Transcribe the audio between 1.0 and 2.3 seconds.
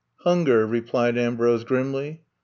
Ambrose grimly.